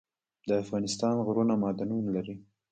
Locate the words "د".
0.47-0.49